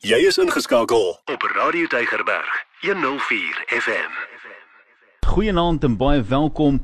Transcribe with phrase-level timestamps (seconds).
[0.00, 4.14] Jy is ingeskakel op Radio Tygerberg 104 FM.
[5.28, 6.78] Goeienaand en baie welkom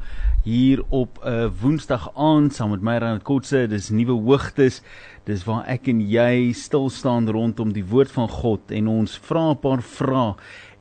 [0.45, 3.67] hier op 'n uh, Woensdag aand saam met my Rand Kotse.
[3.69, 4.83] Dis nuwe hoogtes.
[5.25, 9.51] Dis waar ek en jy stil staan rondom die woord van God en ons vra
[9.51, 10.35] 'n paar vrae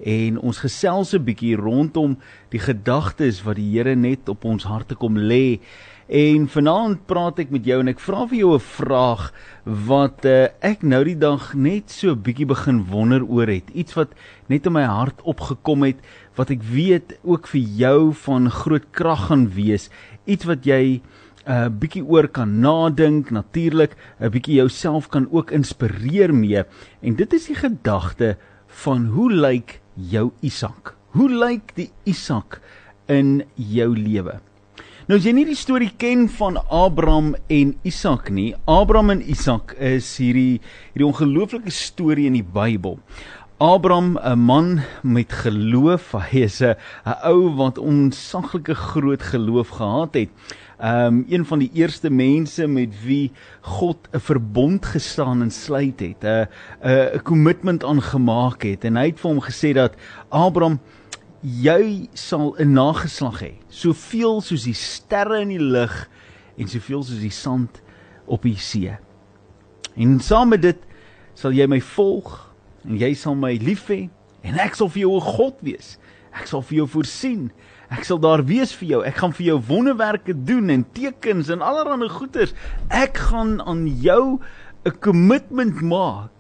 [0.04, 4.96] en ons gesels 'n bietjie rondom die gedagtes wat die Here net op ons harte
[4.96, 5.60] kom lê.
[6.06, 9.34] En vanaand praat ek met jou en ek vra vir jou 'n vraag
[9.66, 13.74] wat uh, ek nou die dag net so bietjie begin wonder oor het.
[13.74, 14.14] Iets wat
[14.46, 15.98] net in my hart opgekom het
[16.38, 19.90] wat ek weet ook vir jou van groot krag gaan wees.
[20.30, 21.02] Iets wat jy 'n
[21.50, 26.66] uh, bietjie oor kan nadink, natuurlik 'n bietjie jouself kan ook inspireer mee.
[27.02, 28.38] En dit is die gedagte
[28.68, 30.94] van hoe lyk jou Isak?
[31.18, 32.62] Hoe lyk die Isak
[33.08, 34.40] in jou lewe?
[35.06, 39.76] Nou as jy nie die storie ken van Abraham en Isak nie, Abraham en Isak
[39.78, 40.56] is hierdie
[40.96, 42.98] hierdie ongelooflike storie in die Bybel.
[43.62, 46.74] Abraham, 'n man met geloof, hy is 'n
[47.22, 50.30] ou wat onsaglike groot geloof gehad het.
[50.82, 53.32] Um een van die eerste mense met wie
[53.62, 56.50] God 'n verbond gestaan en sluit het, 'n
[56.82, 59.94] 'n kommitment aangemaak het en hy het vir hom gesê dat
[60.30, 60.80] Abraham
[61.46, 66.10] jy sal 'n nageslag hê, soveel soos die sterre in die lug
[66.58, 67.82] en soveel soos die sand
[68.26, 68.98] op die see.
[69.96, 70.80] En saam met dit
[71.36, 72.54] sal jy my volg
[72.86, 74.10] en jy sal my lief hê
[74.44, 75.98] en ek sal vir jou 'n God wees.
[76.34, 77.52] Ek sal vir jou voorsien.
[77.90, 79.02] Ek sal daar wees vir jou.
[79.06, 82.54] Ek gaan vir jou wonderwerke doen en tekens en allerlei goeders.
[82.90, 84.40] Ek gaan aan jou
[84.86, 86.35] 'n kommitment maak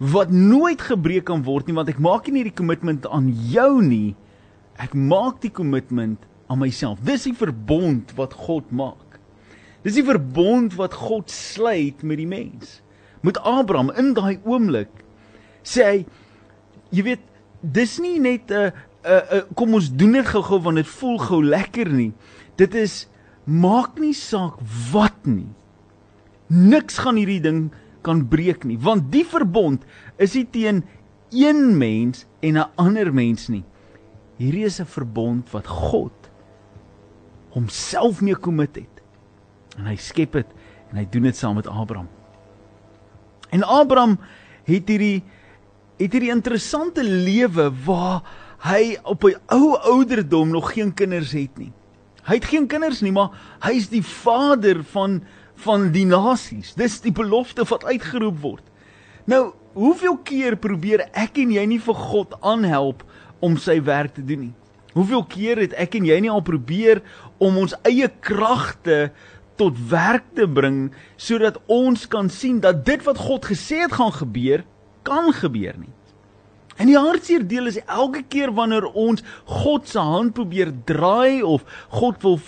[0.00, 4.16] wat nooit gebreek kan word nie want ek maak nie die kommitment aan jou nie.
[4.80, 7.02] Ek maak die kommitment aan myself.
[7.04, 9.20] Dis die verbond wat God maak.
[9.84, 12.80] Dis die verbond wat God sluit met die mens.
[13.20, 15.04] Met Abraham in daai oomblik
[15.60, 15.98] sê hy
[16.96, 17.26] jy weet
[17.60, 18.72] dis nie net 'n
[19.04, 22.12] 'n kom ons doen dit gou-gou want dit voel gou lekker nie.
[22.56, 23.06] Dit is
[23.44, 24.56] maak nie saak
[24.92, 25.52] wat nie.
[26.48, 27.70] Niks gaan hierdie ding
[28.02, 29.84] kan breek nie, want die verbond
[30.16, 30.84] is nie teen
[31.30, 33.64] een mens en 'n ander mens nie.
[34.36, 36.30] Hierdie is 'n verbond wat God
[37.50, 39.02] homself mee kommit het.
[39.78, 40.46] En hy skep dit
[40.90, 42.08] en hy doen dit saam met Abraham.
[43.50, 44.18] En Abraham
[44.64, 45.22] het hierdie
[46.00, 48.22] het hierdie interessante lewe waar
[48.64, 51.72] hy op 'n ou ouderdom nog geen kinders het nie.
[52.24, 55.22] Hy het geen kinders nie, maar hy is die vader van
[55.64, 56.74] van die nasies.
[56.78, 58.64] Dis die belofte wat uitgeroep word.
[59.30, 63.04] Nou, hoeveel keer probeer ek en jy nie vir God aanhelp
[63.44, 64.54] om sy werk te doen nie?
[64.96, 67.02] Hoeveel keer het ek en jy nie al probeer
[67.38, 69.12] om ons eie kragte
[69.60, 70.88] tot werk te bring
[71.20, 74.64] sodat ons kan sien dat dit wat God gesê het gaan gebeur,
[75.06, 75.92] kan gebeur nie?
[76.80, 81.66] En die hartseer deel is elke keer wanneer ons God se hand probeer draai of
[81.92, 82.38] God wil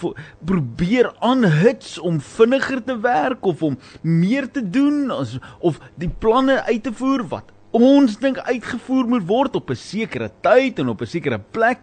[0.48, 6.62] probeer aanhits om vinniger te werk of om meer te doen as, of die planne
[6.70, 11.02] uit te voer wat ons dink uitgevoer moet word op 'n sekere tyd en op
[11.02, 11.80] 'n sekere plek.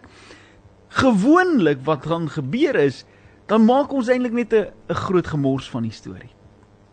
[0.88, 3.04] Gewoonlik wat gaan gebeur is,
[3.46, 6.39] dan maak ons eintlik net 'n groot gemors van die storie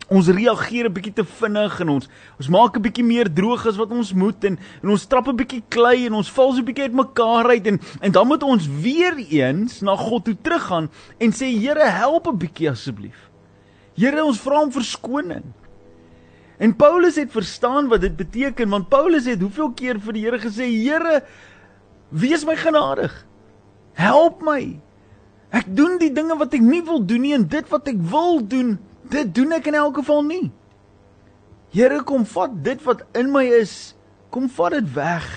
[0.07, 2.07] ons reageer 'n bietjie te vinnig en ons
[2.39, 5.35] ons maak 'n bietjie meer droog as wat ons moet en en ons trap 'n
[5.35, 8.67] bietjie klei en ons val so 'n bietjie uitmekaar uit en en dan moet ons
[8.67, 13.29] weer eens na God toe teruggaan en sê Here help 'n bietjie asseblief.
[13.95, 15.43] Here ons vra om verskoning.
[16.57, 20.39] En Paulus het verstaan wat dit beteken want Paulus het hoeveel keer vir die Here
[20.39, 21.23] gesê Here
[22.09, 23.25] wees my genadig.
[23.93, 24.79] Help my.
[25.51, 28.47] Ek doen die dinge wat ek nie wil doen nie en dit wat ek wil
[28.47, 28.77] doen
[29.09, 30.47] Dit doen ek in elk geval nie.
[31.75, 33.95] Here kom vat dit wat in my is,
[34.33, 35.27] kom vat dit weg.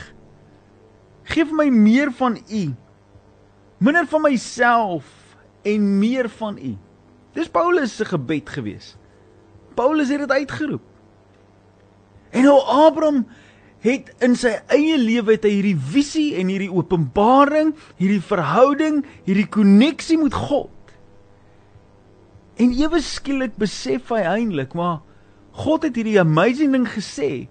[1.30, 2.62] Geef my meer van U.
[3.80, 5.06] Minder van myself
[5.62, 6.74] en meer van U.
[7.36, 8.96] Dis Paulus se gebed gewees.
[9.78, 10.82] Paulus het dit uitgeroep.
[12.30, 13.24] En nou Abraham
[13.80, 19.48] het in sy eie lewe het hy hierdie visie en hierdie openbaring, hierdie verhouding, hierdie
[19.48, 20.68] koneksie met God.
[22.60, 25.00] En ewe skielik besef hy eintlik, maar
[25.64, 27.48] God het hierdie amazing ding gesê.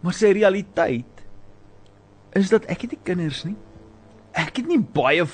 [0.00, 1.24] Maar sy realiteit
[2.38, 3.56] is dat ek het nie kinders nie.
[4.38, 5.26] Ek het nie baie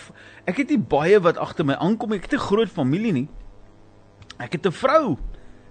[0.49, 2.15] ek het nie baie wat agter my aankom.
[2.17, 3.29] Ek het 'n groot familie nie.
[4.39, 5.19] Ek het 'n vrou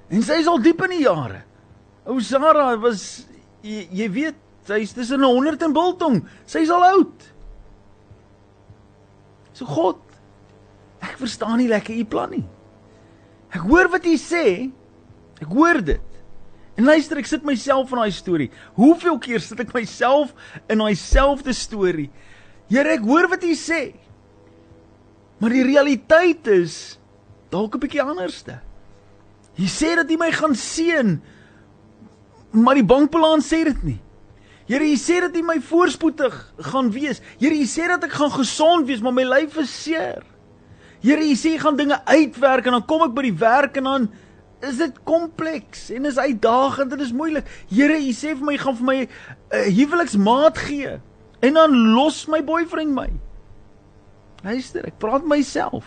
[0.10, 1.44] en sy is al diep in die jare.
[2.06, 3.26] Ou Sarah was
[3.64, 4.36] jy, jy weet,
[4.66, 6.28] sy is tussen 100 en biltong.
[6.46, 7.34] Sy is al oud.
[9.54, 9.98] So God,
[11.02, 12.46] ek verstaan nie lekker u plan nie.
[13.56, 14.46] Ek hoor wat jy sê.
[15.40, 16.12] Ek hoor dit.
[16.76, 18.50] En luister, ek sit myself in daai storie.
[18.76, 20.34] Hoeveel keer sit ek myself
[20.68, 22.10] in daai selfde storie?
[22.68, 23.96] Here, ek hoor wat U sê.
[25.40, 26.98] Maar die realiteit is
[27.52, 28.60] dalk 'n bietjie anderste.
[29.56, 31.22] Jy sê dat U my gaan seën,
[32.52, 34.02] maar die bankplan sê dit nie.
[34.68, 37.22] Here, U sê dat U my voorspoedig gaan wees.
[37.40, 40.24] Here, U sê dat ek gaan gesond wees, maar my lyf is seer.
[41.06, 44.06] Here, U sê gaan dinge uitwerk en dan kom ek by die werk en dan
[44.66, 47.46] is dit kompleks en is uitdagend en is moeilik.
[47.70, 49.10] Here, U sê vir my gaan vir my 'n
[49.54, 50.96] uh, huweliksmaat gee
[51.46, 53.10] en dan los my boyfriend my.
[54.42, 55.86] Luister, ek praat myself.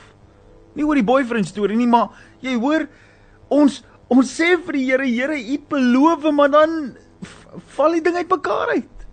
[0.74, 2.86] Nie oor die boyfriend storie nie, maar jy hoor
[3.50, 6.94] ons ons sê vir die Here, Here, U beloof, maar dan
[7.74, 9.06] val die ding uitmekaar uit.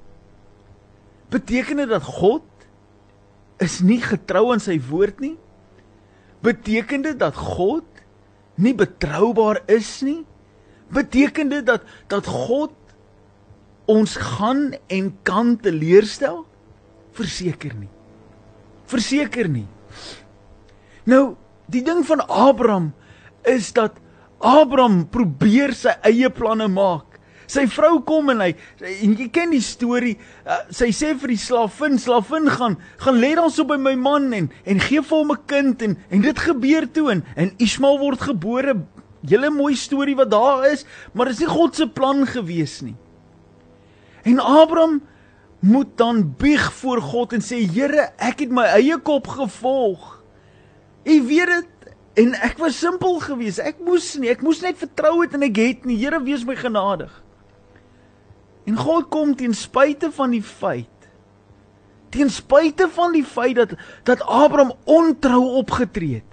[1.34, 2.46] Beteken dit dat God
[3.58, 5.36] is nie getrou aan sy woord nie?
[6.46, 7.86] Beteken dit dat God
[8.62, 10.22] nie betroubaar is nie?
[10.94, 12.74] Beteken dit dat dat God
[13.90, 16.44] ons gaan en kan teleurstel?
[17.16, 17.90] Verseker nie.
[18.90, 19.68] Verseker nie.
[21.06, 21.36] Nou,
[21.72, 22.92] die ding van Abraham
[23.46, 23.98] is dat
[24.42, 27.15] Abraham probeer sy eie planne maak.
[27.48, 28.52] Sy vrou kom en hy
[28.82, 30.16] en jy ken die storie.
[30.46, 34.32] Uh, sy sê vir die slavin, slavin gaan gaan lê dan so by my man
[34.34, 38.00] en en gee vir hom 'n kind en en dit gebeur toe en en Ismael
[38.00, 38.76] word gebore.
[39.26, 42.96] Julle mooi storie wat daar is, maar dit is nie God se plan gewees nie.
[44.24, 45.02] En Abraham
[45.60, 50.22] moet dan bieg voor God en sê Here, ek het my eie kop gevolg.
[51.06, 51.94] U weet dit
[52.26, 53.60] en ek was simpel geweest.
[53.60, 55.98] Ek moes nie, ek moes net vertrou het en ek het nie.
[56.02, 57.12] Here, wees my genadig.
[58.66, 60.90] En God kom ten spyte van die feit
[62.16, 63.74] ten spyte van die feit dat
[64.04, 66.32] dat Abraham ontrou opgetree het.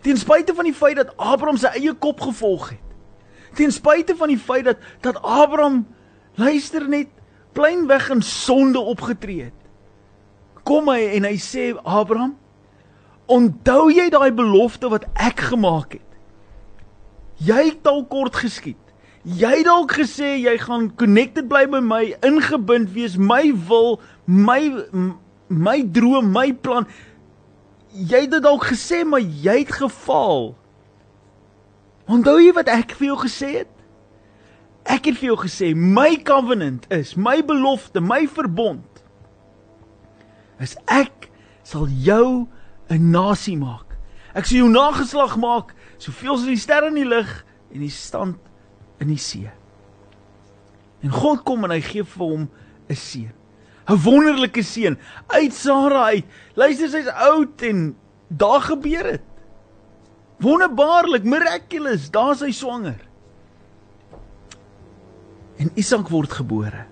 [0.00, 2.82] Ten spyte van die feit dat Abraham sy eie kop gevolg het.
[3.56, 5.84] Ten spyte van die feit dat dat Abraham
[6.34, 7.12] luister net
[7.56, 9.60] pleinweg in sonde opgetree het.
[10.66, 12.34] Kom hy en hy sê Abraham,
[13.30, 16.02] onthou jy daai belofte wat ek gemaak het?
[17.46, 18.85] Jy het dalk kort geskiet.
[19.26, 24.60] Jy dalk gesê jy gaan connected bly by my, ingebind wees, my wil, my
[25.50, 26.86] my droom, my plan.
[27.90, 30.52] Jy het dit dalk gesê, maar jy het gefaal.
[32.06, 33.72] Onthou jy wat ek vir jou gesê het?
[34.86, 38.84] Ek het vir jou gesê my covenant is, my belofte, my verbond
[40.62, 41.26] is ek
[41.66, 42.46] sal jou
[42.88, 43.98] 'n nasie maak.
[44.34, 47.44] Ek sal jou nageslag maak soveel soos die sterre in die lug
[47.74, 48.38] en die stand
[49.02, 49.50] in die see.
[51.04, 52.48] En God kom en hy gee vir hom
[52.88, 53.32] 'n seun.
[53.86, 56.24] 'n Wonderlike seun uit Sara uit.
[56.54, 57.96] Luister, sy's oud en
[58.28, 59.22] daar gebeur dit.
[60.42, 63.00] Wonderbaarlik, miraculous, daar's hy swanger.
[65.56, 66.84] En Isak word gebore.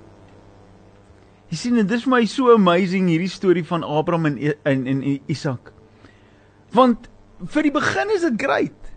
[1.53, 5.03] Jy sien, dit is vir my so amazing hierdie storie van Abraham en en en
[5.31, 5.73] Isak.
[6.75, 7.11] Want
[7.53, 8.93] vir die begin is dit great.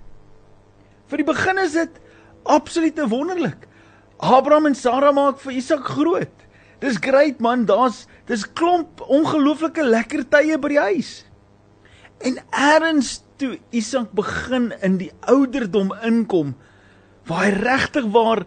[1.11, 1.99] Vir die begin is dit
[2.47, 3.67] absolute wonderlik.
[4.17, 6.33] Abraham en Sara maak vir Isak groot.
[6.81, 11.11] Dis great man, daar's dis klomp ongelooflike lekker tye by die huis.
[12.25, 16.55] En eers toe Isak begin in die ouderdom inkom,
[17.29, 18.45] waar hy regtig waar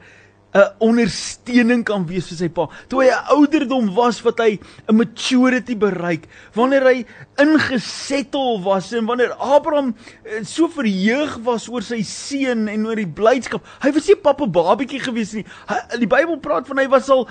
[0.50, 2.66] 'n ondersteuning kan wees vir sy pa.
[2.90, 4.58] Toe hy 'n ouderdom was wat hy
[4.88, 7.06] 'n maturity bereik, wanneer hy
[7.38, 9.94] ingesettel was en wanneer Abraham
[10.24, 13.62] eh, so verheug was oor sy seun en oor die blydskap.
[13.80, 15.44] Hy was nie pappa babietjie gewees nie.
[15.68, 17.28] Hy, die Bybel praat van hy was al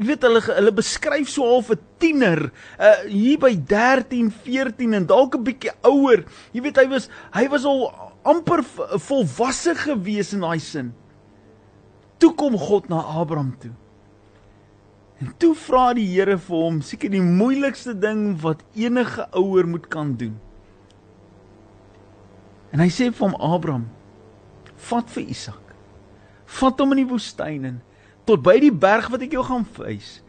[0.00, 2.50] jy weet hulle hulle beskryf so half 'n tiener
[2.80, 6.24] uh, hier by 13, 14 en dalk 'n bietjie ouer.
[6.52, 7.92] Jy weet hy was hy was al
[8.24, 8.64] amper
[8.96, 10.94] volwasse gewees in daai sin
[12.20, 13.72] toe kom God na Abraham toe.
[15.20, 19.88] En toe vra die Here vir hom, seker die moeilikste ding wat enige ouer moet
[19.92, 20.38] kan doen.
[22.72, 23.88] En hy sê vir hom Abraham,
[24.88, 25.74] vat vir Isak.
[26.60, 27.78] Vat hom in die woestyn in
[28.28, 30.20] tot by die berg wat ek jou gaan wys.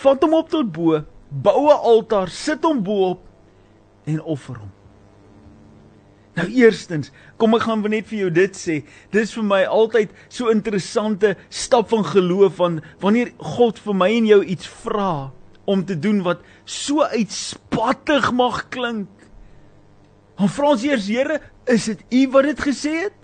[0.00, 3.20] Vat hom op tot bo, bou 'n altaar, sit hom bo-op
[4.06, 4.72] en offer hom.
[6.38, 8.76] Nou eerstens, kom ek gaan net vir jou dit sê.
[9.10, 14.28] Dis vir my altyd so interessante stap van geloof van wanneer God vir my en
[14.30, 15.32] jou iets vra
[15.70, 19.10] om te doen wat so uitspattig mag klink.
[20.38, 23.20] Dan vra ons eers, Here, is dit U wat dit gesê het?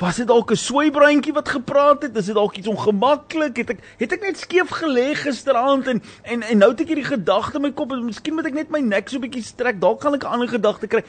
[0.00, 2.16] Was dit dalk 'n swaaibreintjie wat gepraat het?
[2.16, 3.56] Is dit dalk iets ongemaklik?
[3.56, 7.04] Het ek het ek net skeef gelê gisteraand en en en nou het ek hierdie
[7.04, 9.80] gedagte in my kop, miskien moet ek net my nek so 'n bietjie strek.
[9.80, 11.04] Dalk kan ek 'n ander gedagte kry.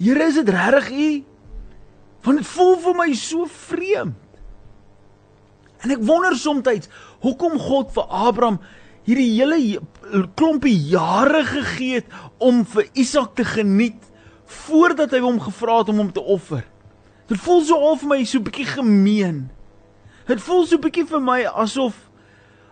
[0.00, 1.24] Here, is dit regtig U?
[2.24, 4.16] Want dit voel vir my so vreemd.
[5.80, 6.88] En ek wonder soms
[7.24, 8.58] hoekom God vir Abraham
[9.08, 9.80] hierdie hele
[10.36, 14.00] klompie jare gegee het om vir Isak te geniet
[14.66, 16.64] voordat hy hom gevra het om hom te offer.
[17.30, 19.48] Dit voel so al vir my so bietjie gemeen.
[20.28, 21.96] Dit voel so bietjie vir my asof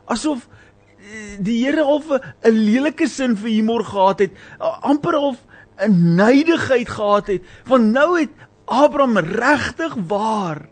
[0.08, 5.36] asof eh, die Here al 'n lelike sin vir humor gehad het, amper al
[5.78, 8.30] 'n neidigheid gehad het, want nou het
[8.64, 10.68] Abraham regtig waar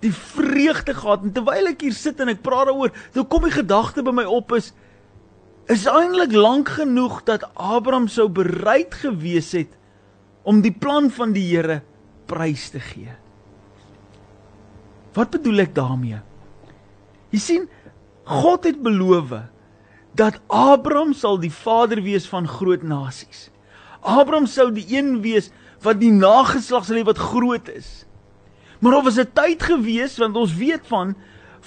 [0.00, 3.54] die vreugde gehad en terwyl ek hier sit en ek praat daaroor, dan kom die
[3.54, 4.72] gedagte by my op is
[5.70, 9.70] is eintlik lank genoeg dat Abraham sou bereid gewees het
[10.42, 11.82] om die plan van die Here
[12.26, 13.12] prys te gee.
[15.14, 16.18] Wat bedoel ek daarmee?
[17.30, 17.68] Jy sien,
[18.26, 19.36] God het beloof
[20.18, 23.46] dat Abraham sal die vader wees van groot nasies.
[24.00, 25.50] Abraham sou die een wees
[25.84, 28.04] wat die nageslag sal hê wat groot is.
[28.80, 31.14] Maar of was 'n tyd gewees want ons weet van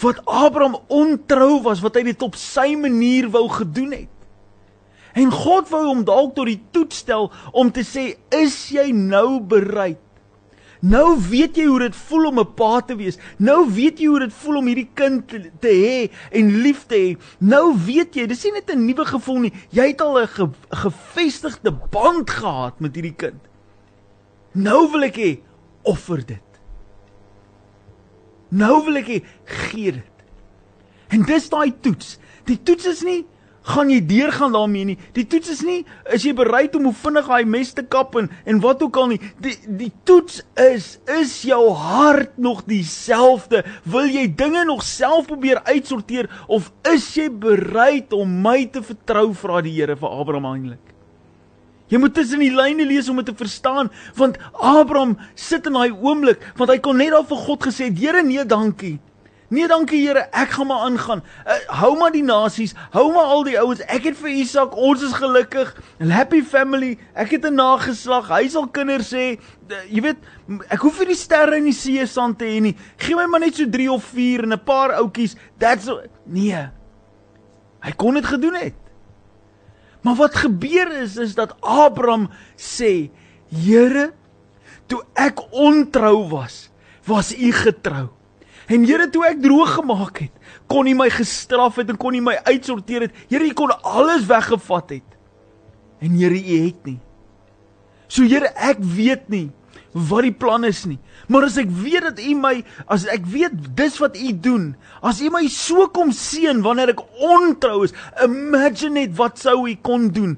[0.01, 4.13] wat Abraham ontrou was wat hy dit op sy manier wou gedoen het.
[5.13, 9.39] En God wou hom dalk tot die toets stel om te sê, "Is jy nou
[9.39, 10.02] bereid
[10.83, 13.17] Nou weet jy hoe dit voel om 'n pa te wees.
[13.37, 16.95] Nou weet jy hoe dit voel om hierdie kind te, te hê en lief te
[16.95, 17.17] hê.
[17.39, 19.53] Nou weet jy, dis nie net 'n nuwe gevoel nie.
[19.69, 23.41] Jy het al 'n ge, gevestigde band gehad met hierdie kind.
[24.51, 25.39] Nou wil ek hê
[25.83, 26.49] offer dit.
[28.49, 30.15] Nou wil ek hê gee dit.
[31.09, 32.17] En dis daai toets.
[32.45, 33.25] Die toets is nie
[33.63, 34.97] gaan jy deurgaan daarmee nie.
[35.15, 35.81] Die toets is nie
[36.13, 39.13] is jy bereid om hoe vinnig daai mes te kap en en wat ook al
[39.13, 39.19] nie.
[39.43, 43.63] Die die toets is is jou hart nog dieselfde?
[43.83, 49.31] Wil jy dinge nog self probeer uitsorteer of is jy bereid om my te vertrou
[49.33, 50.91] vra die Here vir Abraham eintlik?
[51.91, 55.91] Jy moet tussen die lyne lees om dit te verstaan want Abraham sit in daai
[55.93, 58.99] oomblik want hy kon net al vir God gesê, "Here, nee, dankie."
[59.47, 61.23] Nee, dankie Here, ek gaan maar aangaan.
[61.45, 63.83] Uh, hou maar die nasies, hou maar al die ouens.
[63.91, 65.73] Ek het vir Isak, ons is gelukkig.
[65.99, 66.97] Happy family.
[67.13, 68.29] Ek het 'n nageslag.
[68.29, 69.39] Hy sal kinders hê.
[69.89, 70.17] Jy weet,
[70.69, 72.75] ek hoef nie die sterre in die see sand te hê nie.
[72.97, 75.35] Gee my maar net so 3 of 4 en 'n paar ouetjies.
[75.59, 75.89] That's
[76.25, 76.69] nee.
[77.83, 78.73] Hy kon dit gedoen het.
[80.01, 83.09] Maar wat gebeur is is dat Abraham sê,
[83.53, 84.13] Here,
[84.87, 86.71] toe ek ontrou was,
[87.05, 88.09] was u getrou.
[88.71, 92.21] En Here, toe ek droog gemaak het, kon U my gestraf het en kon U
[92.23, 93.17] my uitsorteer het.
[93.31, 95.17] Here, U kon alles weggevat het.
[96.03, 96.99] En Here, U het nie.
[98.07, 99.49] So Here, ek weet nie
[99.93, 100.97] wat die plan is nie.
[101.29, 102.53] Maar as ek weet dat U my,
[102.91, 104.71] as ek weet dis wat U doen,
[105.05, 107.93] as U my so kom seën wanneer ek ontrou is,
[108.25, 110.33] imagine net wat sou U kon doen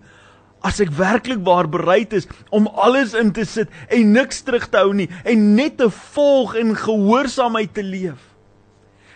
[0.66, 4.82] as ek werklik waar bereid is om alles in te sit en niks terug te
[4.82, 8.22] hou nie en net te volg en gehoorsaamheid te leef.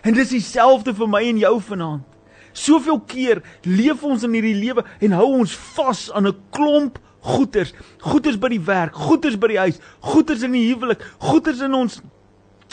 [0.06, 2.06] En dis dieselfde vir my en jou vanaand.
[2.56, 7.74] Soveel keer leef ons in hierdie lewe en hou ons vas aan 'n klomp goeders,
[8.00, 12.00] goeders by die werk, goeders by die huis, goeders in die huwelik, goeders in ons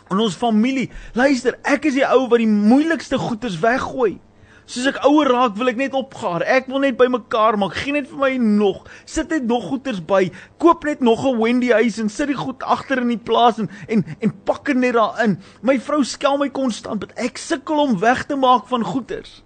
[0.08, 0.90] in ons familie.
[1.14, 4.20] Luister, ek is die ou wat die moeilikste goeders weggooi.
[4.68, 6.44] Soos ek ouer raak, wil ek net opgaar.
[6.44, 7.78] Ek wil net bymekaar maak.
[7.80, 8.82] Geen net vir my nog.
[9.08, 10.26] Sit net nog goeders by.
[10.60, 13.70] Koop net nog 'n Wendy huis en sit die goed agter in die plaas en
[13.88, 15.40] en en pak dit net daarin.
[15.62, 19.44] My vrou skel my konstant, want ek sukkel om weg te maak van goeders.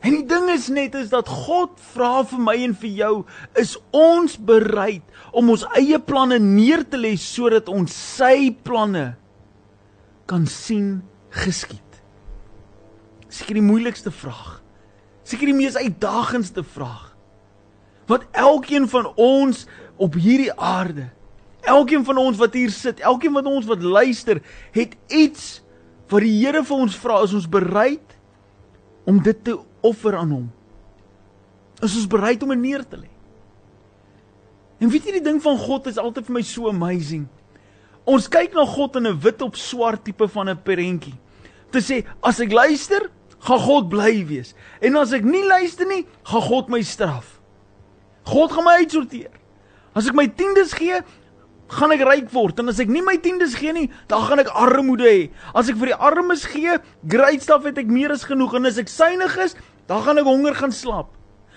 [0.00, 3.24] En die ding is net is dat God vra vir my en vir jou,
[3.56, 9.16] is ons bereid om ons eie planne neer te lê sodat ons sy planne
[10.26, 11.83] kan sien geskied?
[13.34, 14.60] Seker die moeilikste vraag.
[15.26, 17.10] Seker die mees uitdagendste vraag.
[18.06, 19.64] Wat elkeen van ons
[19.96, 21.08] op hierdie aarde,
[21.64, 24.42] elkeen van ons wat hier sit, elkeen van ons wat luister,
[24.74, 25.62] het iets
[26.12, 28.18] wat die Here vir ons vra, is ons bereid
[29.08, 30.44] om dit te offer aan hom?
[31.80, 33.08] Is ons bereid om dit neer te lê?
[34.84, 37.24] En weet jy die ding van God is altyd vir my so amazing.
[38.04, 41.16] Ons kyk na God in 'n wit op swart tipe van 'n prentjie.
[41.70, 43.10] Te sê as ek luister,
[43.44, 44.54] gaan God bly wees.
[44.80, 47.40] En as ek nie luister nie, gaan God my straf.
[48.28, 49.32] God gaan my uitsorteer.
[49.94, 51.02] As ek my tiendes gee,
[51.74, 54.52] gaan ek ryk word en as ek nie my tiendes gee nie, dan gaan ek
[54.56, 55.26] armoede hê.
[55.56, 56.78] As ek vir die armes gee,
[57.10, 59.56] great stuff het ek meer as genoeg en as ek suinig is,
[59.90, 61.12] dan gaan ek honger gaan slaap.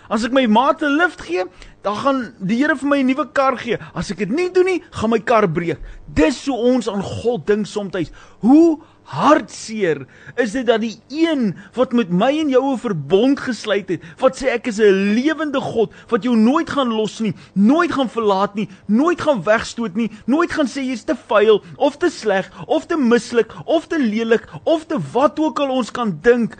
[0.07, 1.43] As ek my maat 'n lift gee,
[1.83, 3.77] dan gaan die Here vir my 'n nuwe kar gee.
[3.93, 5.79] As ek dit nie doen nie, gaan my kar breek.
[6.07, 8.11] Dis so ons aan God dink soms.
[8.39, 10.03] Hoe hartseer
[10.35, 14.35] is dit dat die een wat met my en jou 'n verbond gesluit het, wat
[14.35, 18.55] sê ek is 'n lewende God wat jou nooit gaan los nie, nooit gaan verlaat
[18.55, 22.85] nie, nooit gaan wegstoot nie, nooit gaan sê jy's te vuil of te sleg of
[22.85, 26.57] te mislik of te lelik of te wat ook al ons kan dink.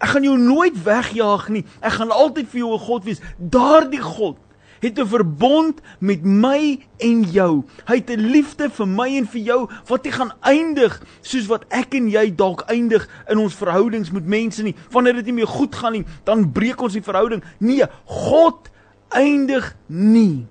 [0.00, 1.64] Ek gaan jou nooit wegjaag nie.
[1.80, 3.20] Ek gaan altyd vir jou 'n God wees.
[3.38, 4.36] Daardie God
[4.80, 7.64] het 'n verbond met my en jou.
[7.86, 11.64] Hy het 'n liefde vir my en vir jou wat nie gaan eindig soos wat
[11.68, 14.74] ek en jy dalk eindig in ons verhoudings met mense nie.
[14.90, 17.42] Wanneer dit nie meer goed gaan nie, dan breek ons die verhouding.
[17.58, 18.70] Nee, God
[19.08, 20.46] eindig nie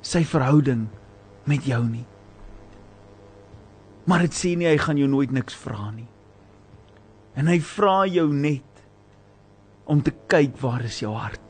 [0.00, 0.88] sy verhouding
[1.44, 2.06] met jou nie.
[4.08, 6.08] Maar dit sê nie hy gaan jou nooit niks vra nie.
[7.36, 8.64] En hy vra jou net
[9.88, 11.47] om te kyk waar is jou hart.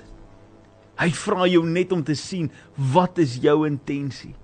[0.98, 2.50] Hy vra jou net om te sien
[2.92, 4.34] wat is jou intensie.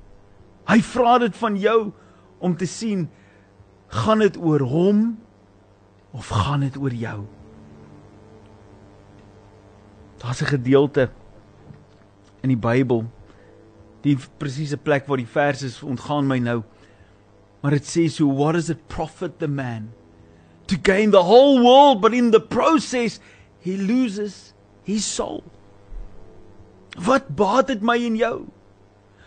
[0.70, 1.78] Hy vra dit van jou
[2.38, 3.08] om te sien
[3.94, 5.02] gaan dit oor hom
[6.14, 7.18] of gaan dit oor jou?
[10.22, 11.10] Daar's 'n gedeelte
[12.42, 13.04] in die Bybel
[14.02, 16.62] die presiese plek waar die vers is ontgaan my nou.
[17.62, 19.92] Maar dit sê so what does it profit the man
[20.66, 23.20] to gain the whole world but in the process
[23.60, 24.52] he loses
[24.84, 25.42] his soul?
[26.94, 28.36] Wat baat dit my en jou?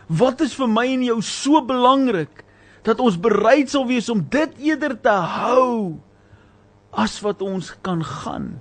[0.07, 2.43] Wat is vir my en jou so belangrik
[2.88, 5.97] dat ons bereid sal wees om dit eerder te hou
[6.95, 8.53] as wat ons kan gaan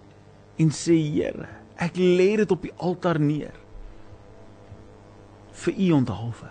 [0.59, 1.47] en sê Here,
[1.79, 3.55] ek lê dit op die altaar neer
[5.57, 6.51] vir u onthaalwe.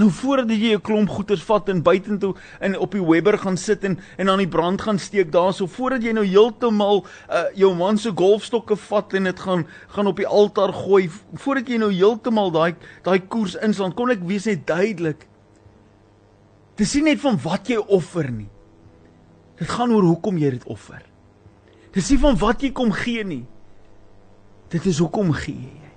[0.00, 3.84] Nou voordat jy 'n klomp goeders vat en buitentoe en op die Webber gaan sit
[3.84, 7.98] en en aan die brand gaan steek daarso voordat jy nou heeltemal uh, jou man
[7.98, 12.50] se golfstokke vat en dit gaan gaan op die altaar gooi voordat jy nou heeltemal
[12.50, 15.26] daai daai koers inslaan kon ek wees net duidelik.
[16.76, 18.48] Dit sien net van wat jy offer nie.
[19.58, 21.02] Dit gaan oor hoekom jy dit offer.
[21.92, 23.46] Dit sien van wat jy kom gee nie.
[24.68, 25.90] Dit is hoekom gee jy.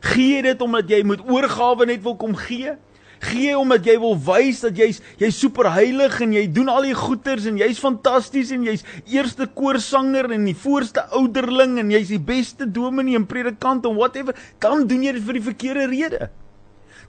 [0.00, 2.78] Gee jy dit omdat jy met oorgawe net wil kom gee?
[3.18, 6.94] Gee omdat jy wil wys dat jy's jy's super heilig en jy doen al die
[6.94, 12.22] goeders en jy's fantasties en jy's eerste koorsanger en die voorste ouderling en jy's die
[12.22, 16.28] beste dominee en predikant en whatever, dan doen jy dit vir die verkeerde rede.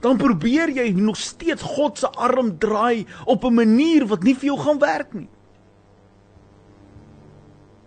[0.02, 4.50] Dan probeer jy nog steeds God se arm draai op 'n manier wat nie vir
[4.50, 5.28] jou gaan werk nie.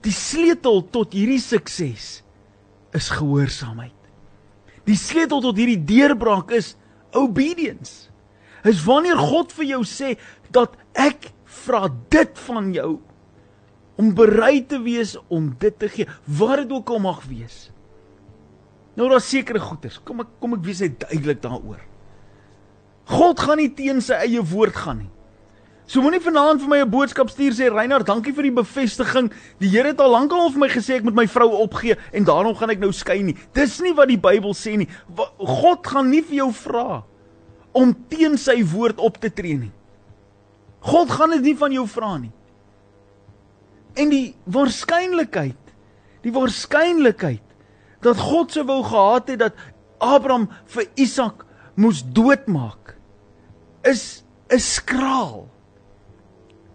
[0.04, 2.24] Die sleutel tot hierdie sukses
[2.94, 3.92] is gehoorsaamheid.
[4.86, 6.76] Die sleutel tot hierdie deurbraak is
[7.12, 8.13] obedience
[8.64, 10.16] is wanneer God vir jou sê
[10.56, 11.32] dat ek
[11.64, 12.92] vra dit van jou
[14.00, 17.70] om bereid te wees om dit te gee wat dit ook al mag wees.
[18.98, 20.00] Nou daar's sekere goeders.
[20.06, 21.82] Kom ek kom ek wees net duidelik daaroor.
[23.10, 25.12] God gaan nie teen sy eie woord gaan nie.
[25.86, 29.32] So moenie vanaand vir my 'n boodskap stuur sê Reinhard, dankie vir die bevestiging.
[29.60, 32.24] Die Here het al lankal al vir my gesê ek moet my vrou opgee en
[32.24, 33.36] daarom gaan ek nou skei nie.
[33.54, 34.88] Dis nie wat die Bybel sê nie.
[35.38, 37.04] God gaan nie vir jou vra
[37.74, 39.74] om teen sy woord op te tree nie.
[40.84, 42.34] God gaan dit nie van jou vra nie.
[44.00, 45.74] En die waarskynlikheid,
[46.26, 47.44] die waarskynlikheid
[48.04, 49.60] dat God se wou gehad het dat
[50.04, 51.46] Abraham vir Isak
[51.80, 52.96] moes doodmaak
[53.88, 55.48] is 'n skraal.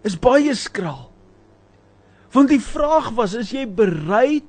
[0.03, 1.11] Is baie skraal.
[2.31, 4.43] Want die vraag was, is jy bereid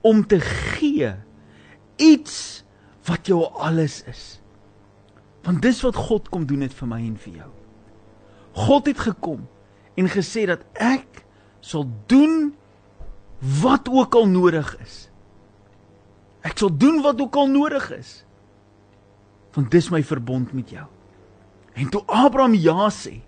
[0.00, 1.14] om te gee
[1.96, 2.64] iets
[3.08, 4.40] wat jou alles is?
[5.48, 7.50] Want dis wat God kom doen het vir my en vir jou.
[8.68, 9.46] God het gekom
[9.96, 11.22] en gesê dat ek
[11.64, 12.50] sal doen
[13.62, 15.06] wat ook al nodig is.
[16.44, 18.10] Ek sal doen wat ook al nodig is.
[19.56, 20.84] Want dis my verbond met jou.
[21.78, 23.22] En toe Abraham ja sê,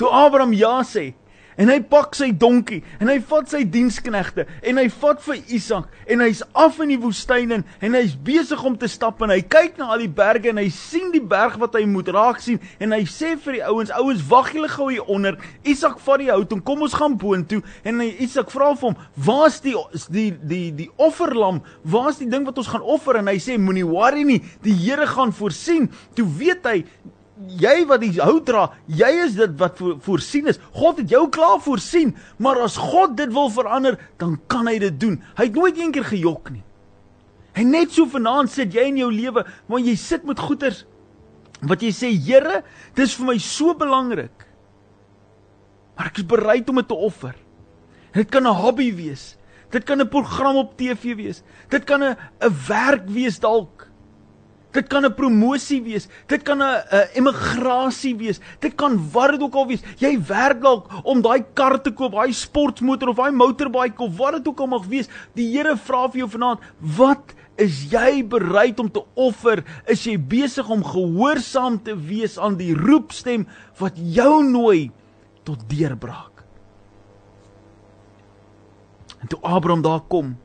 [0.00, 1.12] toe Abraham ja sê,
[1.60, 6.10] En hy pak sy donkie en hy vat sy diensknegte en hy vat vir Isak
[6.10, 9.40] en hy's af in die woestyn en, en hy's besig om te stap en hy
[9.42, 12.60] kyk na al die berge en hy sien die berg wat hy moet raak sien
[12.82, 16.30] en hy sê vir die ouens ouens wag julle gou hier onder Isak vat die
[16.32, 19.76] hout en kom ons gaan boontoe en hy Isak vra vir hom waar's die
[20.10, 21.62] die die die offerlam?
[21.82, 23.20] Waar's die ding wat ons gaan offer?
[23.20, 25.90] En hy sê moenie worry nie die Here gaan voorsien.
[26.16, 26.78] Toe weet hy
[27.34, 30.60] jy wat die hout dra, jy is dit wat voor, voorsien is.
[30.76, 34.98] God het jou klaar voorsien, maar as God dit wil verander, dan kan hy dit
[35.00, 35.18] doen.
[35.38, 36.64] Hy het nooit eendag gejok nie.
[37.54, 40.84] En net so vanaand sit jy in jou lewe, waar jy sit met goeders
[41.64, 42.62] wat jy sê, Here,
[42.98, 44.44] dis vir my so belangrik.
[45.94, 47.34] Maar ek is bereid om dit te offer.
[48.12, 49.36] Dit kan 'n hobby wees.
[49.70, 51.42] Dit kan 'n program op TV wees.
[51.70, 53.88] Dit kan 'n 'n werk wees dalk.
[54.74, 56.08] Dit kan 'n promosie wees.
[56.26, 58.40] Dit kan 'n 'n emigrasie wees.
[58.60, 59.82] Dit kan wat dit ook al wees.
[59.98, 64.32] Jy werk dalk om daai kar te koop, daai sportmotor of daai motorbike of wat
[64.32, 65.08] dit ook al mag wees.
[65.34, 69.62] Die Here vra vir jou vanaand, wat is jy bereid om te offer?
[69.86, 73.46] Is jy besig om gehoorsaam te wees aan die roepstem
[73.78, 74.90] wat jou nooi
[75.44, 76.44] tot deurbraak?
[79.20, 80.36] En toe Abraham daar kom,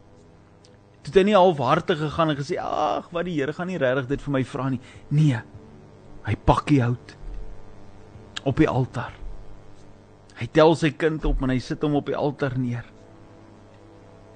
[1.10, 4.08] toe het hy nie halfhartig gegaan en gesê, "Ag, wat die Here gaan nie regtig
[4.08, 5.42] dit vir my vra nie." Nee.
[6.26, 7.16] Hy pak die hout
[8.44, 9.14] op die altaar.
[10.36, 12.86] Hy tel sy kind op en hy sit hom op die altaar neer.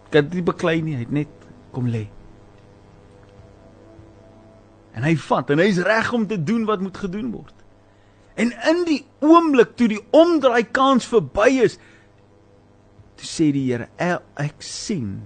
[0.10, 1.28] Kind nie beklei nie, hy het net
[1.72, 2.08] kom lê.
[4.94, 7.54] En hy vat en hy's reg om te doen wat moet gedoen word.
[8.36, 11.80] En in die oomblik toe die omdraai kans verby is,
[13.18, 13.88] Toe sê die Here,
[14.36, 15.22] ek sien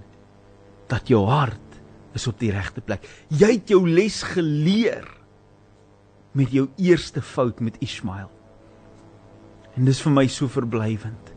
[0.88, 1.78] dat jou hart
[2.16, 3.06] is op die regte plek.
[3.28, 5.06] Jy het jou les geleer
[6.36, 8.30] met jou eerste fout met Ismael.
[9.76, 11.34] En dis vir my so verblywend.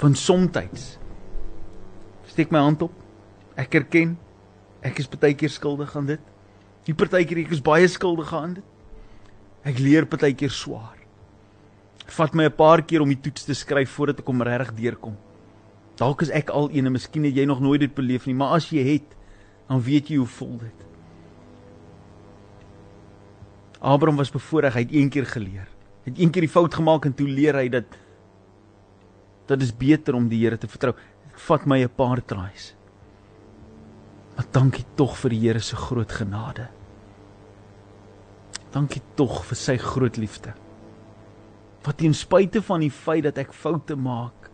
[0.00, 0.98] Van soms
[2.26, 2.92] steek my hand op.
[3.56, 4.16] Ek erken
[4.86, 6.20] ek is baie keer skuldig aan dit.
[6.86, 8.64] Die partykeer ek is baie skuldig aan dit.
[9.66, 10.96] Ek leer baie keer swaar
[12.06, 15.16] vat my 'n paar keer om die toets te skryf voordat ek hom regtig deurkom.
[15.96, 18.68] Dalk is ek al eene, miskien het jy nog nooit dit beleef nie, maar as
[18.72, 19.14] jy het,
[19.68, 20.82] dan weet jy hoe voel dit.
[23.80, 25.68] Abraham was bevoorreg, hy het een keer geleer.
[26.04, 27.96] Hy het een keer die fout gemaak en toe leer hy dat
[29.46, 30.92] dit is beter om die Here te vertrou.
[31.30, 32.74] Dit vat my 'n paar tries.
[34.36, 36.68] Maar dankie tog vir die Here se groot genade.
[38.72, 40.54] Dankie tog vir sy groot liefde
[41.86, 44.45] wat ten spyte van die feit dat ek foute maak,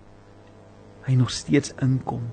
[1.06, 2.24] hy nog steeds inkom.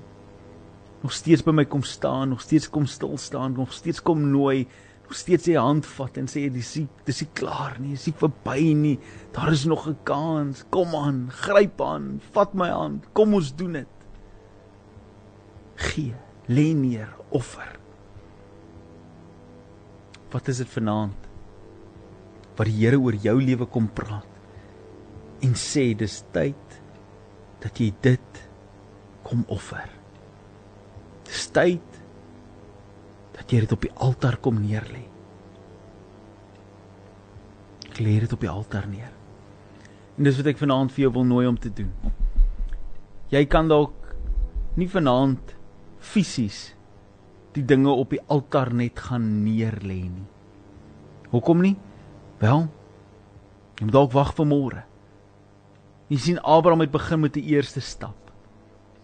[1.00, 4.66] Nog steeds by my kom staan, nog steeds kom stil staan, nog steeds kom nooi,
[5.06, 6.72] nog steeds sy hand vat en sê dis
[7.06, 8.96] dis is klaar nie, dis nie verby nie.
[9.34, 10.64] Daar is nog 'n kans.
[10.70, 13.06] Kom aan, gryp aan, vat my hand.
[13.12, 13.88] Kom ons doen dit.
[15.76, 16.14] Gee,
[16.46, 17.78] lê neer, offer.
[20.30, 21.28] Wat is dit vanaand?
[22.56, 24.30] Wat die Here oor jou lewe kom praat?
[25.44, 26.80] en sê dis tyd
[27.62, 28.40] dat jy dit
[29.30, 29.86] kom offer.
[31.28, 32.00] Dis tyd
[33.36, 35.04] dat jy dit op die altaar kom neerlê.
[37.86, 39.12] Ek lê dit op die altaar neer.
[40.18, 41.92] En dis wat ek vanaand vir jou wil nooi om te doen.
[43.30, 43.94] Jy kan dalk
[44.78, 45.54] nie vanaand
[46.02, 46.72] fisies
[47.54, 50.26] die dinge op die altaar net gaan neerlê nie.
[51.30, 51.76] Hoekom nie?
[52.42, 52.66] Wel,
[53.78, 54.82] jy moet dalk wag vir môre.
[56.10, 58.29] Jy sien Abraham het begin met die eerste stap.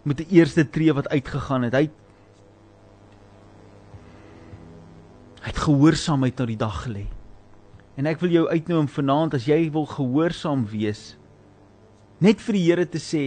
[0.07, 1.75] Met die eerste tree wat uitgegaan het.
[1.75, 2.03] Hy het
[5.47, 7.05] hy het gehoorsaamheid tot die dag gelê.
[7.95, 11.13] En ek wil jou uitnooi om vanaand as jy wil gehoorsaam wees
[12.19, 13.23] net vir die Here te sê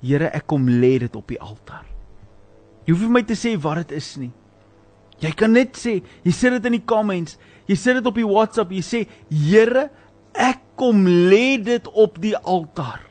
[0.00, 1.84] Here ek kom lê dit op die altaar.
[2.86, 4.32] Jy hoef nie my te sê wat dit is nie.
[5.22, 8.26] Jy kan net sê, jy sit dit in die comments, jy sit dit op die
[8.28, 9.00] WhatsApp, jy sê
[9.32, 9.88] Here
[10.36, 13.05] ek kom lê dit op die altaar.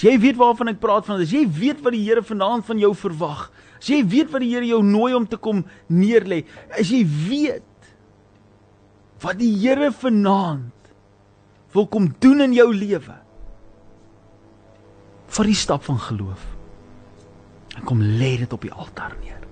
[0.00, 2.78] As jy weet waarvan ek praat van, as jy weet wat die Here vanaand van
[2.80, 5.60] jou verwag, as jy weet wat die Here jou nooi om te kom
[5.92, 7.90] neerlê, as jy weet
[9.20, 10.72] wat die Here vanaand
[11.74, 13.18] wil kom doen in jou lewe,
[15.30, 16.48] vir die stap van geloof.
[17.76, 19.44] En kom lê dit op die altaar neer.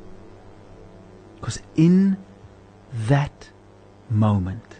[1.36, 2.16] Because in
[3.06, 3.52] that
[4.08, 4.78] moment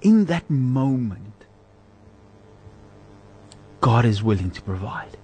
[0.00, 1.39] in that moment,
[3.80, 5.16] God is willing to provide.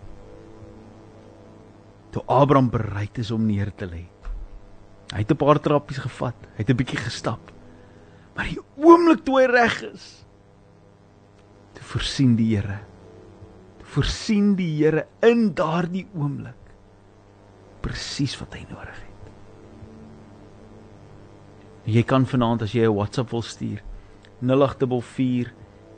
[2.10, 4.06] Toe Abraham bereid is om neer te lê.
[5.12, 7.52] Hy het 'n paar trappies gevat, hy het 'n bietjie gestap.
[8.34, 10.24] Maar die oomblik toe hy reg is,
[11.74, 12.80] toe voorsien die Here.
[13.78, 16.66] Toe voorsien die Here in daardie oomblik
[17.80, 19.30] presies wat hy nodig het.
[21.84, 23.82] Jy kan vanaand as jy 'n WhatsApp wil stuur,
[24.40, 25.52] 0844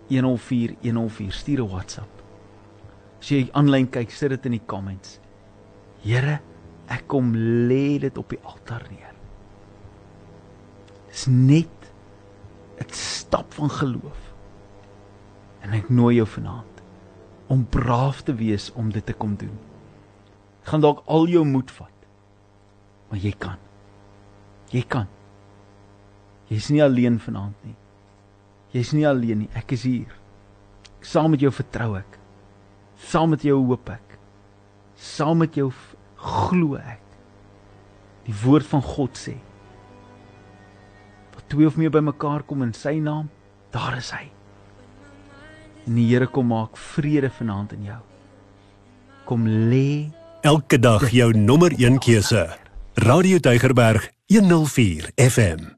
[0.09, 2.18] 104 104 stuur 'n WhatsApp.
[3.19, 5.19] As jy aanlyn kyk, sit dit in die comments.
[6.05, 6.39] Here,
[6.89, 7.33] ek kom
[7.69, 9.15] lê dit op die altaar neer.
[11.09, 11.91] Dis net
[12.79, 14.21] 'n stap van geloof.
[15.63, 16.83] En ek nooi jou vanaand
[17.49, 19.59] om braaf te wees om dit te kom doen.
[20.63, 21.99] Gaan dalk al jou moed vat.
[23.09, 23.57] Maar jy kan.
[24.71, 25.07] Jy kan.
[26.49, 27.77] Jy's nie alleen vanaand nie.
[28.73, 29.51] Jy's nie alleen nie.
[29.57, 30.13] Ek is hier.
[31.01, 32.18] Saam met jou vertrou ek.
[32.99, 34.19] Saam met jou hoop ek.
[34.99, 35.71] Saam met jou
[36.19, 37.03] glo ek.
[38.27, 39.37] Die woord van God sê:
[41.35, 43.31] Wat twee of meer bymekaar kom in sy naam,
[43.73, 44.27] daar is hy.
[45.87, 48.03] En die Here kom maak vrede vanaand in jou.
[49.25, 50.11] Kom lê
[50.43, 52.45] elke dag jou nommer 1 keuse.
[52.99, 55.78] Radio Deugerberg 104 FM.